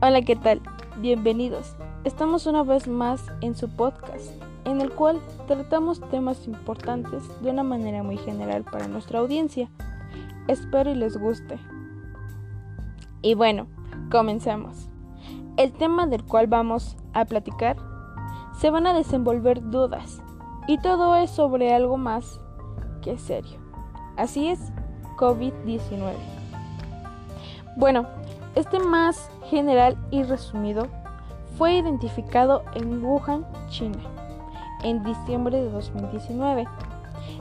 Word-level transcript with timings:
Hola, 0.00 0.22
¿qué 0.22 0.36
tal? 0.36 0.60
Bienvenidos. 0.98 1.74
Estamos 2.04 2.46
una 2.46 2.62
vez 2.62 2.86
más 2.86 3.32
en 3.40 3.56
su 3.56 3.68
podcast, 3.68 4.30
en 4.64 4.80
el 4.80 4.92
cual 4.92 5.20
tratamos 5.48 6.00
temas 6.08 6.46
importantes 6.46 7.24
de 7.42 7.50
una 7.50 7.64
manera 7.64 8.04
muy 8.04 8.16
general 8.16 8.62
para 8.62 8.86
nuestra 8.86 9.18
audiencia. 9.18 9.68
Espero 10.46 10.92
y 10.92 10.94
les 10.94 11.16
guste. 11.16 11.58
Y 13.22 13.34
bueno, 13.34 13.66
comencemos. 14.08 14.88
El 15.56 15.72
tema 15.72 16.06
del 16.06 16.22
cual 16.22 16.46
vamos 16.46 16.96
a 17.12 17.24
platicar 17.24 17.76
se 18.56 18.70
van 18.70 18.86
a 18.86 18.94
desenvolver 18.94 19.68
dudas 19.68 20.22
y 20.68 20.78
todo 20.78 21.16
es 21.16 21.28
sobre 21.32 21.74
algo 21.74 21.96
más 21.96 22.40
que 23.02 23.18
serio. 23.18 23.58
Así 24.16 24.46
es, 24.46 24.60
COVID-19. 25.16 26.12
Bueno, 27.76 28.06
este 28.58 28.80
más 28.80 29.30
general 29.50 29.96
y 30.10 30.24
resumido 30.24 30.88
fue 31.56 31.74
identificado 31.74 32.64
en 32.74 33.04
Wuhan, 33.04 33.46
China, 33.68 34.00
en 34.82 35.04
diciembre 35.04 35.60
de 35.60 35.70
2019. 35.70 36.66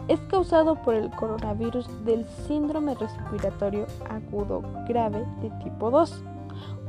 Es 0.09 0.19
causado 0.29 0.75
por 0.75 0.93
el 0.93 1.09
coronavirus 1.09 2.05
del 2.05 2.27
síndrome 2.47 2.93
respiratorio 2.93 3.87
agudo 4.11 4.61
grave 4.87 5.25
de 5.41 5.49
tipo 5.63 5.89
2, 5.89 6.23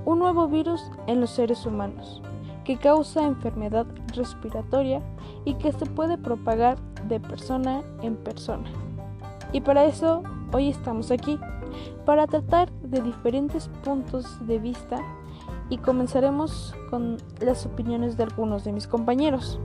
un 0.05 0.19
nuevo 0.19 0.47
virus 0.47 0.83
en 1.07 1.23
los 1.23 1.31
seres 1.31 1.65
humanos 1.65 2.21
que 2.65 2.77
causa 2.77 3.27
enfermedad 3.27 3.87
respiratoria 4.15 5.01
y 5.47 5.55
que 5.55 5.73
se 5.73 5.87
puede 5.87 6.19
propagar 6.19 6.77
de 7.09 7.19
persona 7.19 7.83
en 8.03 8.15
persona. 8.15 8.69
Y 9.55 9.63
para 9.63 9.87
eso 9.87 10.23
hoy 10.53 10.69
estamos 10.69 11.11
aquí 11.11 11.41
para 12.05 12.27
tratar 12.27 12.71
de 12.83 13.03
diferentes 13.03 13.69
puntos 13.85 14.47
de 14.47 14.59
vista 14.59 14.99
y 15.71 15.79
comenzaremos 15.79 16.75
con 16.91 17.19
las 17.41 17.67
opiniones 17.67 18.17
de 18.17 18.25
algunos 18.25 18.65
de 18.65 18.73
mis 18.73 18.87
compañeros. 18.87 19.59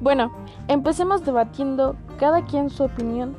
Bueno, 0.00 0.32
empecemos 0.68 1.24
debatiendo 1.24 1.96
cada 2.18 2.44
quien 2.44 2.70
su 2.70 2.84
opinión 2.84 3.36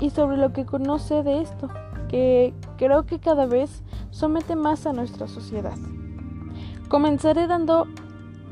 y 0.00 0.10
sobre 0.10 0.36
lo 0.36 0.52
que 0.52 0.66
conoce 0.66 1.22
de 1.22 1.42
esto, 1.42 1.68
que 2.08 2.54
creo 2.76 3.06
que 3.06 3.18
cada 3.18 3.46
vez 3.46 3.82
somete 4.10 4.56
más 4.56 4.86
a 4.86 4.92
nuestra 4.92 5.28
sociedad. 5.28 5.76
Comenzaré 6.88 7.46
dando 7.46 7.86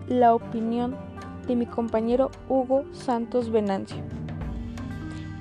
la 0.09 0.35
opinión 0.35 0.97
de 1.47 1.57
mi 1.57 1.67
compañero 1.67 2.31
Hugo 2.49 2.85
Santos 2.93 3.51
Venancio. 3.51 4.03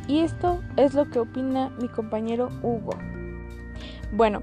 Y 0.07 0.19
esto 0.19 0.59
es 0.75 0.95
lo 0.95 1.09
que 1.09 1.19
opina 1.19 1.69
mi 1.79 1.87
compañero 1.87 2.49
Hugo. 2.63 2.91
Bueno, 4.11 4.41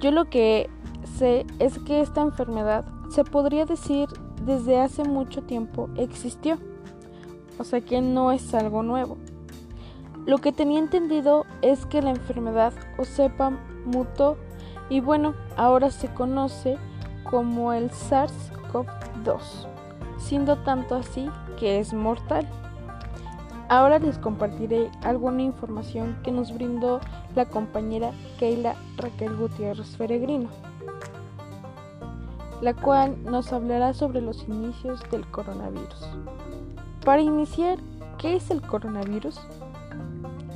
yo 0.00 0.10
lo 0.10 0.30
que 0.30 0.70
sé 1.18 1.46
es 1.58 1.78
que 1.80 2.00
esta 2.00 2.20
enfermedad 2.22 2.84
se 3.10 3.24
podría 3.24 3.66
decir 3.66 4.08
desde 4.44 4.80
hace 4.80 5.04
mucho 5.04 5.42
tiempo 5.42 5.88
existió. 5.96 6.58
O 7.58 7.64
sea 7.64 7.80
que 7.80 8.00
no 8.00 8.32
es 8.32 8.54
algo 8.54 8.82
nuevo. 8.82 9.18
Lo 10.26 10.38
que 10.38 10.52
tenía 10.52 10.78
entendido 10.78 11.44
es 11.62 11.86
que 11.86 12.02
la 12.02 12.10
enfermedad 12.10 12.72
o 12.98 13.04
cepa 13.04 13.50
mutó 13.84 14.36
y 14.88 15.00
bueno, 15.00 15.34
ahora 15.56 15.90
se 15.90 16.08
conoce 16.08 16.76
como 17.24 17.72
el 17.72 17.90
SARS-CoV-2, 17.90 19.40
siendo 20.18 20.56
tanto 20.58 20.96
así 20.96 21.30
que 21.58 21.78
es 21.78 21.92
mortal. 21.92 22.46
Ahora 23.70 24.00
les 24.00 24.18
compartiré 24.18 24.90
alguna 25.04 25.42
información 25.42 26.18
que 26.24 26.32
nos 26.32 26.52
brindó 26.52 26.98
la 27.36 27.44
compañera 27.44 28.10
Keila 28.36 28.74
Raquel 28.96 29.36
Gutiérrez 29.36 29.96
Feregrino, 29.96 30.48
la 32.62 32.74
cual 32.74 33.16
nos 33.22 33.52
hablará 33.52 33.94
sobre 33.94 34.22
los 34.22 34.42
inicios 34.48 35.00
del 35.12 35.24
coronavirus. 35.30 36.08
Para 37.04 37.22
iniciar, 37.22 37.78
¿qué 38.18 38.34
es 38.34 38.50
el 38.50 38.60
coronavirus? 38.60 39.38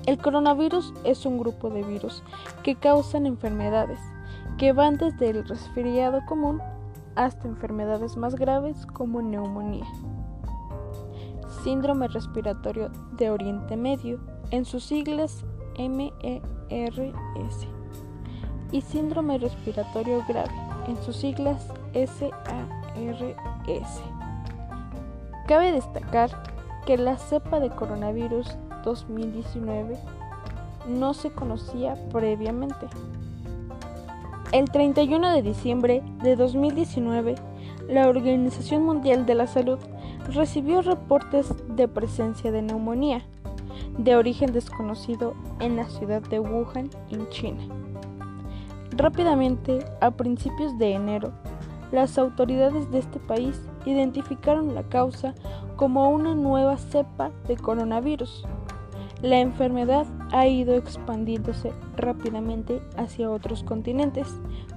El 0.07 0.19
coronavirus 0.19 0.93
es 1.05 1.25
un 1.25 1.39
grupo 1.39 1.71
de 1.71 1.85
virus 1.85 2.25
que 2.65 2.75
causan 2.75 3.27
enfermedades 3.27 4.01
que 4.59 4.73
van 4.73 4.99
desde 4.99 5.31
el 5.31 5.47
resfriado 5.47 6.21
común 6.27 6.61
hasta 7.15 7.47
enfermedades 7.47 8.17
más 8.17 8.35
graves 8.35 8.87
como 8.87 9.23
neumonía 9.23 9.87
síndrome 11.65 12.09
respiratorio 12.09 12.91
de 13.13 13.31
Oriente 13.31 13.75
Medio, 13.79 14.21
en 14.51 14.67
sus 14.67 14.85
siglas 14.85 15.47
MERS, 15.79 17.67
y 18.71 18.81
síndrome 18.83 19.39
respiratorio 19.39 20.23
grave, 20.29 20.53
en 20.87 21.03
sus 21.03 21.17
siglas 21.17 21.67
SARS. 21.95 23.25
Cabe 25.49 25.73
destacar 25.73 26.31
que 26.85 26.99
la 26.99 27.17
cepa 27.17 27.61
de 27.61 27.71
coronavirus 27.71 28.59
2019 28.85 29.99
no 30.87 31.15
se 31.15 31.31
conocía 31.31 31.95
previamente. 32.13 32.87
El 34.53 34.71
31 34.71 35.33
de 35.33 35.41
diciembre 35.41 36.03
de 36.23 36.37
2019, 36.37 37.37
la 37.89 38.09
Organización 38.09 38.85
Mundial 38.85 39.27
de 39.27 39.35
la 39.35 39.47
Salud 39.47 39.79
recibió 40.33 40.83
reportes 40.83 41.53
de 41.69 41.87
presencia 41.89 42.51
de 42.51 42.63
neumonía 42.63 43.23
de 43.99 44.17
origen 44.17 44.53
desconocido 44.53 45.35
en 45.61 45.77
la 45.77 45.89
ciudad 45.89 46.23
de 46.23 46.41
Wuhan, 46.41 46.91
en 47.11 47.29
China. 47.29 47.63
Rápidamente, 48.97 49.85
a 50.01 50.11
principios 50.13 50.79
de 50.79 50.93
enero, 50.93 51.33
las 51.93 52.19
autoridades 52.19 52.91
de 52.91 52.99
este 52.99 53.19
país 53.21 53.61
identificaron 53.87 54.75
la 54.75 54.83
causa 54.85 55.35
como 55.77 56.09
una 56.11 56.35
nueva 56.35 56.77
cepa 56.77 57.31
de 57.47 57.57
coronavirus. 57.57 58.45
La 59.23 59.39
enfermedad 59.41 60.07
ha 60.33 60.47
ido 60.47 60.75
expandiéndose 60.75 61.73
rápidamente 61.97 62.83
hacia 62.97 63.31
otros 63.31 63.63
continentes 63.63 64.29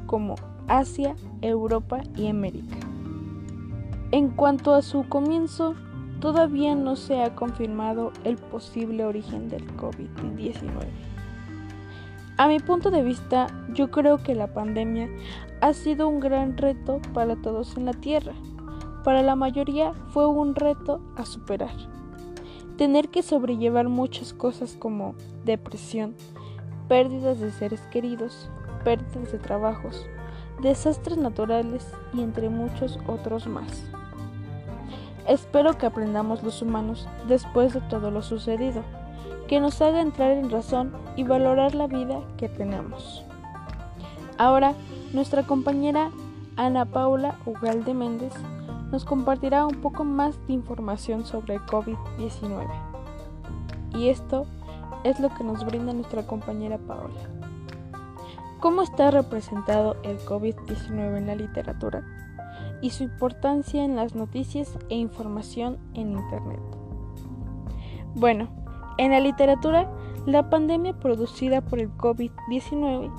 como 0.05 0.35
Asia, 0.67 1.15
Europa 1.41 2.01
y 2.15 2.27
América. 2.27 2.86
En 4.11 4.29
cuanto 4.29 4.73
a 4.73 4.81
su 4.81 5.03
comienzo, 5.09 5.75
todavía 6.21 6.75
no 6.75 6.95
se 6.95 7.21
ha 7.21 7.35
confirmado 7.35 8.13
el 8.23 8.37
posible 8.37 9.03
origen 9.03 9.49
del 9.49 9.67
COVID-19. 9.75 10.63
A 12.37 12.47
mi 12.47 12.59
punto 12.59 12.89
de 12.89 13.03
vista, 13.03 13.47
yo 13.73 13.91
creo 13.91 14.23
que 14.23 14.33
la 14.33 14.53
pandemia 14.53 15.09
ha 15.59 15.73
sido 15.73 16.07
un 16.07 16.21
gran 16.21 16.55
reto 16.55 17.01
para 17.13 17.35
todos 17.35 17.75
en 17.75 17.83
la 17.83 17.93
Tierra. 17.93 18.33
Para 19.03 19.23
la 19.23 19.35
mayoría 19.35 19.91
fue 20.11 20.25
un 20.25 20.55
reto 20.55 21.01
a 21.17 21.25
superar. 21.25 21.75
Tener 22.77 23.09
que 23.09 23.23
sobrellevar 23.23 23.89
muchas 23.89 24.33
cosas 24.33 24.77
como 24.79 25.15
depresión, 25.43 26.15
pérdidas 26.87 27.41
de 27.41 27.51
seres 27.51 27.81
queridos, 27.87 28.49
pérdidas 28.85 29.33
de 29.33 29.39
trabajos, 29.39 30.05
desastres 30.61 31.17
naturales 31.17 31.91
y 32.13 32.21
entre 32.21 32.49
muchos 32.49 32.99
otros 33.07 33.47
más. 33.47 33.96
Espero 35.27 35.77
que 35.77 35.85
aprendamos 35.85 36.41
los 36.41 36.61
humanos 36.61 37.07
después 37.27 37.73
de 37.73 37.81
todo 37.81 38.11
lo 38.11 38.21
sucedido, 38.21 38.81
que 39.47 39.59
nos 39.59 39.81
haga 39.81 40.01
entrar 40.01 40.31
en 40.31 40.49
razón 40.49 40.93
y 41.17 41.23
valorar 41.23 41.75
la 41.75 41.87
vida 41.87 42.21
que 42.37 42.47
tenemos. 42.47 43.25
Ahora, 44.37 44.73
nuestra 45.13 45.43
compañera 45.43 46.11
Ana 46.55 46.85
Paula 46.85 47.35
Ugalde 47.45 47.93
Méndez 47.93 48.33
nos 48.91 49.03
compartirá 49.03 49.65
un 49.65 49.81
poco 49.81 50.05
más 50.05 50.35
de 50.47 50.53
información 50.53 51.25
sobre 51.25 51.55
el 51.55 51.61
COVID-19. 51.61 52.65
Y 53.95 54.09
esto 54.09 54.45
es 55.03 55.19
lo 55.19 55.29
que 55.29 55.43
nos 55.43 55.65
brinda 55.65 55.91
nuestra 55.93 56.25
compañera 56.25 56.77
Paola. 56.77 57.19
¿Cómo 58.61 58.81
está 58.81 59.11
representado 59.11 59.97
el 60.03 60.19
COVID-19 60.19 61.17
en 61.17 61.27
la 61.27 61.35
literatura? 61.35 62.03
Y 62.81 62.91
su 62.91 63.03
importancia 63.03 63.83
en 63.83 63.95
las 63.95 64.15
noticias 64.15 64.77
e 64.89 64.95
información 64.95 65.77
en 65.93 66.13
Internet. 66.13 66.59
Bueno, 68.15 68.47
en 68.97 69.11
la 69.11 69.19
literatura, 69.19 69.89
la 70.25 70.49
pandemia 70.49 70.93
producida 70.93 71.61
por 71.61 71.79
el 71.79 71.89
COVID-19 71.97 73.11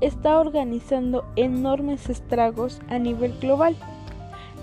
está 0.00 0.40
organizando 0.40 1.24
enormes 1.36 2.08
estragos 2.08 2.80
a 2.88 2.98
nivel 2.98 3.38
global. 3.38 3.76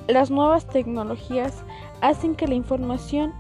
Las 0.08 0.30
nuevas 0.30 0.68
tecnologías 0.68 1.64
hacen 2.02 2.36
que 2.36 2.48
la 2.48 2.56
información 2.56 3.34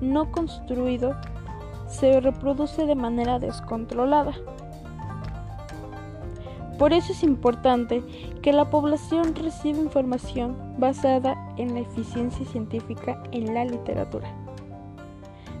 no 0.00 0.30
construida 0.30 1.20
se 1.88 2.20
reproduce 2.20 2.86
de 2.86 2.94
manera 2.94 3.38
descontrolada. 3.38 4.32
Por 6.78 6.92
eso 6.92 7.12
es 7.12 7.22
importante 7.22 8.02
que 8.42 8.52
la 8.52 8.70
población 8.70 9.34
reciba 9.34 9.78
información 9.78 10.56
basada 10.78 11.36
en 11.56 11.74
la 11.74 11.80
eficiencia 11.80 12.44
científica 12.46 13.22
en 13.30 13.54
la 13.54 13.64
literatura. 13.64 14.28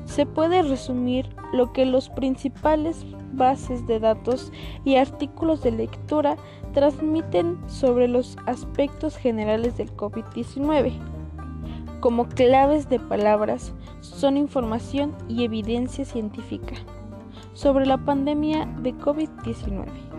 se 0.04 0.26
puede 0.26 0.62
resumir 0.62 1.34
lo 1.54 1.72
que 1.72 1.86
los 1.86 2.10
principales 2.10 3.06
bases 3.32 3.86
de 3.86 3.98
datos 3.98 4.52
y 4.84 4.96
artículos 4.96 5.62
de 5.62 5.70
lectura 5.70 6.36
transmiten 6.74 7.58
sobre 7.66 8.08
los 8.08 8.36
aspectos 8.46 9.16
generales 9.16 9.78
del 9.78 9.94
COVID-19. 9.96 10.92
Como 12.00 12.28
claves 12.28 12.88
de 12.88 12.98
palabras 12.98 13.72
son 14.00 14.36
información 14.36 15.14
y 15.28 15.44
evidencia 15.44 16.04
científica 16.04 16.74
sobre 17.54 17.86
la 17.86 17.98
pandemia 17.98 18.66
de 18.82 18.92
COVID-19. 18.94 20.11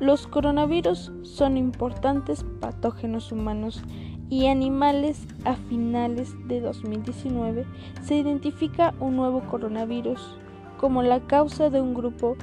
Los 0.00 0.28
coronavirus 0.28 1.10
son 1.22 1.56
importantes 1.56 2.44
patógenos 2.60 3.32
humanos 3.32 3.82
y 4.30 4.46
animales 4.46 5.26
a 5.44 5.54
finales 5.56 6.34
de 6.46 6.60
2019 6.60 7.66
se 8.02 8.16
identifica 8.16 8.94
un 9.00 9.16
nuevo 9.16 9.40
coronavirus 9.40 10.36
como 10.76 11.02
la 11.02 11.20
causa 11.20 11.70
de 11.70 11.80
un 11.80 11.94
grupo 11.94 12.36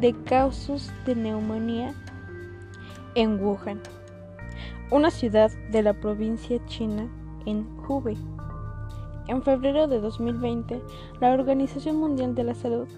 de 0.00 0.12
casos 0.24 0.90
de 1.06 1.14
neumonía 1.14 1.94
en 3.14 3.40
Wuhan, 3.40 3.80
una 4.90 5.10
ciudad 5.10 5.52
de 5.70 5.82
la 5.82 5.92
provincia 5.92 6.58
china 6.66 7.08
en 7.46 7.66
Hubei. 7.86 8.16
En 9.28 9.42
febrero 9.42 9.86
de 9.86 10.00
2020, 10.00 10.80
la 11.20 11.32
Organización 11.32 11.96
Mundial 11.96 12.34
de 12.34 12.44
la 12.44 12.54
Salud 12.54 12.88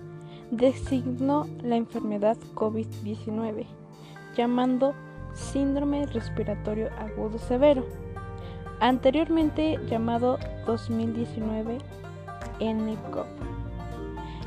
designó 0.51 1.47
la 1.63 1.77
enfermedad 1.77 2.37
COVID-19, 2.55 3.67
llamando 4.37 4.95
síndrome 5.35 6.07
respiratorio 6.07 6.91
agudo 6.99 7.39
severo 7.39 7.85
anteriormente 8.81 9.79
llamado 9.89 10.39
2019 10.67 11.79
NCOV. 12.61 13.27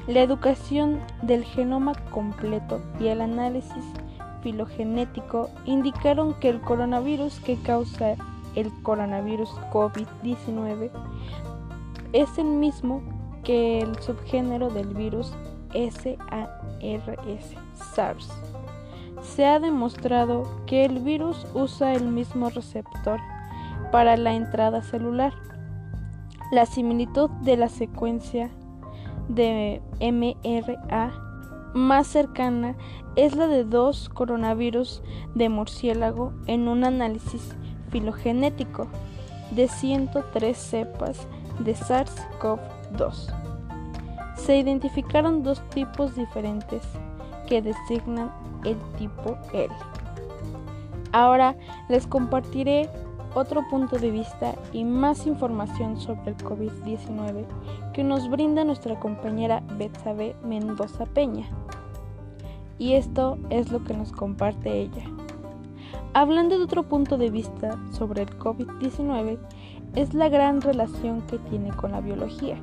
La 0.07 0.21
educación 0.21 0.99
del 1.21 1.45
genoma 1.45 1.93
completo 2.11 2.81
y 2.99 3.07
el 3.07 3.21
análisis 3.21 3.85
filogenético 4.41 5.49
indicaron 5.65 6.33
que 6.33 6.49
el 6.49 6.59
coronavirus 6.59 7.39
que 7.39 7.55
causa 7.61 8.15
el 8.55 8.69
coronavirus 8.83 9.49
COVID-19 9.71 10.91
es 12.11 12.37
el 12.37 12.45
mismo 12.45 13.01
que 13.43 13.79
el 13.79 13.97
subgénero 13.99 14.69
del 14.69 14.93
virus 14.93 15.33
SARS, 15.73 17.55
SARS. 17.95 18.52
Se 19.23 19.45
ha 19.45 19.59
demostrado 19.59 20.43
que 20.67 20.85
el 20.85 20.99
virus 20.99 21.47
usa 21.53 21.93
el 21.93 22.07
mismo 22.07 22.49
receptor 22.49 23.19
para 23.91 24.15
la 24.17 24.33
entrada 24.33 24.83
celular. 24.83 25.33
La 26.51 26.65
similitud 26.65 27.29
de 27.41 27.57
la 27.57 27.69
secuencia 27.69 28.51
de 29.29 29.81
MRA 29.99 31.11
más 31.73 32.07
cercana 32.07 32.75
es 33.15 33.35
la 33.35 33.47
de 33.47 33.63
dos 33.63 34.09
coronavirus 34.09 35.01
de 35.33 35.49
murciélago 35.49 36.33
en 36.45 36.67
un 36.67 36.83
análisis 36.83 37.55
filogenético 37.89 38.87
de 39.51 39.67
103 39.67 40.57
cepas 40.57 41.27
de 41.59 41.75
SARS-CoV-2. 41.75 43.33
Se 44.35 44.57
identificaron 44.57 45.43
dos 45.43 45.61
tipos 45.69 46.15
diferentes 46.15 46.83
que 47.47 47.61
designan 47.61 48.31
el 48.63 48.77
tipo 48.97 49.37
L. 49.53 49.69
Ahora 51.11 51.55
les 51.89 52.07
compartiré 52.07 52.89
otro 53.35 53.67
punto 53.69 53.97
de 53.97 54.11
vista 54.11 54.55
y 54.71 54.83
más 54.83 55.25
información 55.25 55.99
sobre 55.99 56.31
el 56.31 56.37
COVID-19 56.37 57.45
que 57.93 58.03
nos 58.03 58.29
brinda 58.29 58.63
nuestra 58.63 58.99
compañera 58.99 59.63
Betsabe 59.77 60.35
Mendoza 60.43 61.05
Peña. 61.05 61.47
Y 62.77 62.93
esto 62.93 63.37
es 63.49 63.71
lo 63.71 63.83
que 63.83 63.93
nos 63.93 64.11
comparte 64.11 64.81
ella. 64.81 65.03
Hablando 66.13 66.57
de 66.57 66.63
otro 66.63 66.83
punto 66.83 67.17
de 67.17 67.31
vista 67.31 67.79
sobre 67.91 68.23
el 68.23 68.37
COVID-19, 68.37 69.39
es 69.95 70.13
la 70.13 70.29
gran 70.29 70.61
relación 70.61 71.21
que 71.21 71.37
tiene 71.39 71.71
con 71.71 71.91
la 71.91 72.01
biología. 72.01 72.57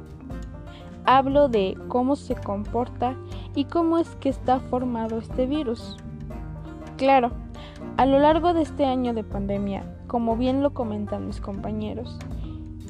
Hablo 1.05 1.49
de 1.49 1.77
cómo 1.89 2.15
se 2.15 2.35
comporta 2.35 3.17
y 3.55 3.65
cómo 3.65 3.99
es 3.99 4.09
que 4.17 4.29
está 4.29 4.61
formado 4.61 5.19
este 5.19 5.47
virus. 5.47 5.97
Claro, 6.97 7.33
a 7.97 8.07
lo 8.07 8.19
largo 8.19 8.55
de 8.55 8.63
este 8.63 8.85
año 8.85 9.15
de 9.15 9.25
pandemia, 9.25 9.85
como 10.07 10.37
bien 10.37 10.63
lo 10.63 10.75
comentan 10.75 11.27
mis 11.27 11.41
compañeros, 11.41 12.19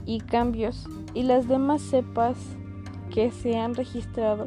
y 0.07 0.21
cambios 0.21 0.89
y 1.15 1.23
las 1.23 1.47
demás 1.47 1.83
cepas 1.83 2.37
que 3.11 3.31
se 3.31 3.59
han 3.59 3.75
registrado, 3.75 4.47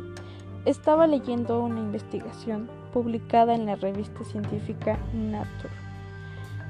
estaba 0.65 1.07
leyendo 1.07 1.61
una 1.61 1.79
investigación 1.79 2.69
publicada 2.93 3.55
en 3.55 3.65
la 3.65 3.75
revista 3.75 4.23
científica 4.23 4.97
Nature. 5.13 5.73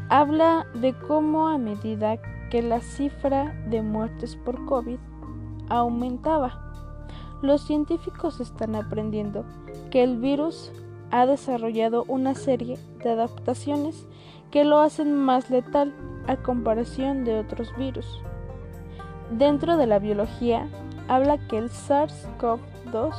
Habla 0.09 0.65
de 0.75 0.93
cómo 0.93 1.47
a 1.47 1.57
medida 1.57 2.17
que 2.49 2.61
la 2.61 2.81
cifra 2.81 3.53
de 3.69 3.81
muertes 3.81 4.35
por 4.35 4.63
COVID 4.65 4.97
aumentaba, 5.69 6.62
los 7.43 7.61
científicos 7.61 8.39
están 8.39 8.73
aprendiendo 8.73 9.43
que 9.91 10.01
el 10.01 10.17
virus 10.17 10.71
ha 11.11 11.25
desarrollado 11.25 12.05
una 12.07 12.35
serie 12.35 12.79
de 13.03 13.11
adaptaciones 13.11 14.07
que 14.49 14.63
lo 14.63 14.79
hacen 14.79 15.13
más 15.13 15.49
letal 15.49 15.93
a 16.25 16.37
comparación 16.37 17.25
de 17.25 17.37
otros 17.37 17.75
virus. 17.77 18.21
Dentro 19.29 19.75
de 19.75 19.87
la 19.87 19.99
biología, 19.99 20.69
habla 21.09 21.37
que 21.49 21.57
el 21.57 21.69
SARS-CoV-2 21.69 23.13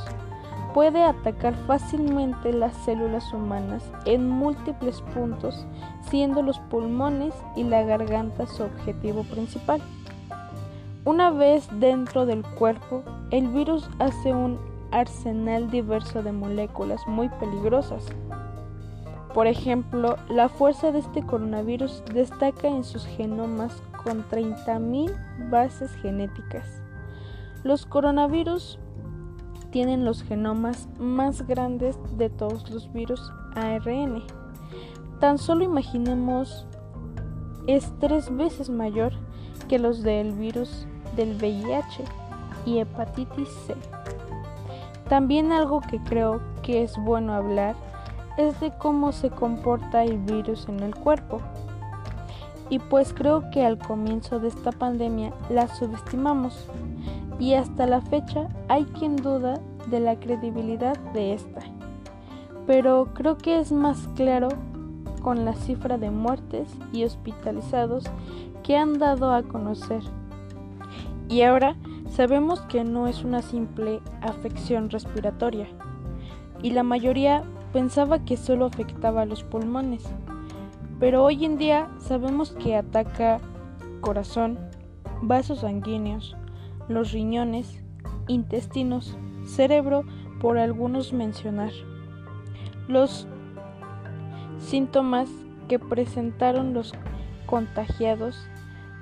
puede 0.73 1.03
atacar 1.03 1.53
fácilmente 1.67 2.51
las 2.51 2.75
células 2.83 3.31
humanas 3.31 3.83
en 4.05 4.27
múltiples 4.27 5.01
puntos, 5.13 5.67
siendo 6.09 6.41
los 6.41 6.57
pulmones 6.59 7.33
y 7.55 7.63
la 7.63 7.83
garganta 7.83 8.47
su 8.47 8.63
objetivo 8.63 9.23
principal. 9.23 9.81
Una 11.05 11.31
vez 11.31 11.67
dentro 11.79 12.25
del 12.25 12.43
cuerpo, 12.43 13.03
el 13.31 13.47
virus 13.47 13.89
hace 13.99 14.33
un 14.33 14.59
arsenal 14.91 15.71
diverso 15.71 16.21
de 16.21 16.31
moléculas 16.31 17.01
muy 17.07 17.29
peligrosas 17.29 18.11
por 19.35 19.47
ejemplo, 19.47 20.15
la 20.29 20.47
fuerza 20.47 20.93
de 20.93 20.99
este 20.99 21.21
coronavirus 21.21 22.03
destaca 22.13 22.69
en 22.69 22.85
sus 22.85 23.05
genomas 23.05 23.83
con 24.01 24.23
30.000 24.29 25.49
bases 25.49 25.93
genéticas. 25.95 26.81
Los 27.61 27.85
coronavirus 27.85 28.79
tienen 29.71 30.05
los 30.05 30.23
genomas 30.23 30.87
más 30.99 31.45
grandes 31.45 31.97
de 32.17 32.29
todos 32.29 32.69
los 32.69 32.89
virus 32.93 33.29
ARN. 33.55 34.23
Tan 35.19 35.37
solo 35.37 35.65
imaginemos 35.65 36.65
es 37.67 37.91
tres 37.99 38.33
veces 38.37 38.69
mayor 38.69 39.11
que 39.67 39.79
los 39.79 40.01
del 40.01 40.31
virus 40.31 40.87
del 41.15 41.35
VIH 41.35 42.03
y 42.65 42.79
hepatitis 42.79 43.49
C. 43.67 43.75
También 45.09 45.51
algo 45.51 45.81
que 45.81 45.99
creo 45.99 46.41
que 46.63 46.83
es 46.83 46.97
bueno 46.97 47.33
hablar 47.33 47.75
es 48.37 48.59
de 48.59 48.71
cómo 48.71 49.11
se 49.11 49.29
comporta 49.29 50.03
el 50.03 50.17
virus 50.17 50.67
en 50.67 50.79
el 50.81 50.95
cuerpo. 50.95 51.41
Y 52.69 52.79
pues 52.79 53.13
creo 53.13 53.49
que 53.51 53.63
al 53.63 53.77
comienzo 53.77 54.39
de 54.39 54.47
esta 54.47 54.71
pandemia 54.71 55.31
la 55.49 55.67
subestimamos 55.67 56.67
y 57.39 57.53
hasta 57.53 57.85
la 57.85 58.01
fecha 58.01 58.47
hay 58.67 58.85
quien 58.85 59.15
duda 59.15 59.59
de 59.87 59.99
la 59.99 60.19
credibilidad 60.19 60.97
de 61.13 61.33
esta. 61.33 61.61
Pero 62.65 63.09
creo 63.13 63.37
que 63.37 63.59
es 63.59 63.71
más 63.71 64.07
claro 64.15 64.49
con 65.21 65.45
la 65.45 65.53
cifra 65.53 65.97
de 65.97 66.09
muertes 66.09 66.67
y 66.91 67.03
hospitalizados 67.03 68.05
que 68.63 68.77
han 68.77 68.97
dado 68.97 69.31
a 69.31 69.43
conocer. 69.43 70.01
Y 71.27 71.41
ahora 71.41 71.75
sabemos 72.09 72.61
que 72.61 72.83
no 72.83 73.07
es 73.07 73.23
una 73.23 73.41
simple 73.41 74.01
afección 74.21 74.89
respiratoria 74.89 75.67
y 76.61 76.71
la 76.71 76.83
mayoría 76.83 77.43
pensaba 77.73 78.23
que 78.25 78.37
solo 78.37 78.65
afectaba 78.65 79.23
a 79.23 79.25
los 79.25 79.43
pulmones, 79.43 80.03
pero 80.99 81.23
hoy 81.23 81.45
en 81.45 81.57
día 81.57 81.89
sabemos 81.99 82.51
que 82.53 82.75
ataca 82.75 83.39
corazón, 84.01 84.57
vasos 85.21 85.59
sanguíneos, 85.59 86.35
los 86.87 87.11
riñones, 87.11 87.83
intestinos, 88.27 89.17
cerebro, 89.45 90.03
por 90.39 90.57
algunos 90.57 91.11
mencionar. 91.11 91.71
Los 92.87 93.27
síntomas 94.59 95.29
que 95.67 95.79
presentaron 95.79 96.73
los 96.73 96.93
contagiados 97.45 98.47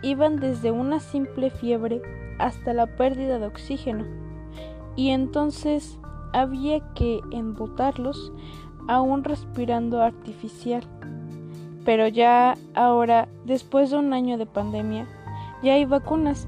iban 0.03 0.35
desde 0.35 0.69
una 0.69 0.99
simple 0.99 1.49
fiebre 1.49 2.01
hasta 2.37 2.73
la 2.73 2.85
pérdida 2.85 3.39
de 3.39 3.47
oxígeno, 3.47 4.05
y 4.95 5.09
entonces 5.09 5.97
había 6.33 6.79
que 6.93 7.21
embotarlos 7.31 8.31
aún 8.87 9.23
respirando 9.23 10.01
artificial. 10.01 10.83
Pero 11.85 12.07
ya 12.07 12.55
ahora, 12.75 13.27
después 13.45 13.91
de 13.91 13.97
un 13.97 14.13
año 14.13 14.37
de 14.37 14.45
pandemia, 14.45 15.07
ya 15.61 15.73
hay 15.73 15.85
vacunas. 15.85 16.47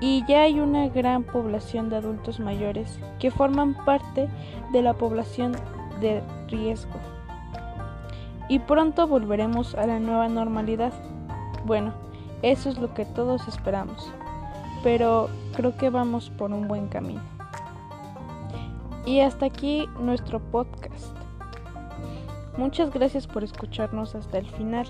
y 0.00 0.24
ya 0.26 0.42
hay 0.42 0.58
una 0.58 0.88
gran 0.88 1.22
población 1.22 1.88
de 1.88 1.94
adultos 1.94 2.40
mayores 2.40 2.98
que 3.20 3.30
forman 3.30 3.74
parte 3.84 4.28
de 4.72 4.82
la 4.82 4.94
población 4.94 5.52
de 6.00 6.24
riesgo. 6.48 6.98
Y 8.48 8.58
pronto 8.58 9.06
volveremos 9.06 9.76
a 9.76 9.86
la 9.86 10.00
nueva 10.00 10.28
normalidad. 10.28 10.92
Bueno, 11.64 11.92
eso 12.42 12.68
es 12.68 12.78
lo 12.78 12.92
que 12.94 13.04
todos 13.04 13.46
esperamos, 13.48 14.12
pero 14.82 15.28
creo 15.54 15.76
que 15.76 15.90
vamos 15.90 16.30
por 16.30 16.52
un 16.52 16.68
buen 16.68 16.88
camino. 16.88 17.22
Y 19.06 19.20
hasta 19.20 19.46
aquí 19.46 19.88
nuestro 20.00 20.40
podcast. 20.40 21.16
Muchas 22.56 22.92
gracias 22.92 23.26
por 23.26 23.42
escucharnos 23.44 24.14
hasta 24.14 24.38
el 24.38 24.46
final. 24.46 24.86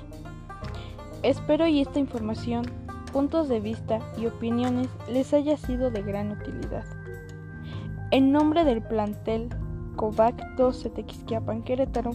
Espero 1.23 1.66
y 1.66 1.80
esta 1.80 1.99
información 1.99 2.64
puntos 3.12 3.49
de 3.49 3.61
vista 3.61 4.00
y 4.16 4.26
opiniones 4.26 4.88
les 5.09 5.32
haya 5.35 5.56
sido 5.56 5.90
de 5.90 6.02
gran 6.02 6.32
utilidad. 6.32 6.85
En 8.11 8.32
nombre 8.32 8.64
del 8.64 8.82
plantel 8.82 9.50
COVAC 9.97 10.56
12 10.56 10.90
Tequisquiapan 10.90 11.62
Querétaro 11.62 12.12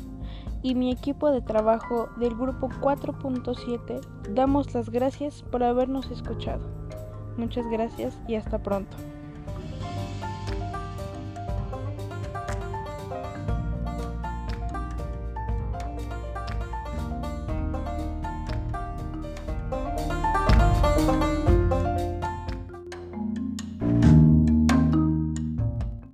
y 0.67 0.75
mi 0.75 0.91
equipo 0.91 1.31
de 1.31 1.41
trabajo 1.41 2.09
del 2.17 2.35
grupo 2.35 2.67
4.7 2.67 4.01
damos 4.33 4.73
las 4.73 4.89
gracias 4.89 5.41
por 5.43 5.63
habernos 5.63 6.11
escuchado. 6.11 6.59
Muchas 7.37 7.65
gracias 7.67 8.19
y 8.27 8.35
hasta 8.35 8.61
pronto. 8.61 8.97